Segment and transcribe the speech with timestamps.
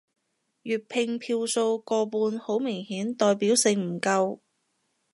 [0.63, 4.39] 粵拼票數過半好明顯代表性唔夠